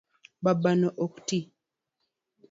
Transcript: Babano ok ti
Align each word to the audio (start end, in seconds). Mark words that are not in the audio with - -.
Babano 0.43 0.87
ok 1.05 1.15
ti 1.27 1.39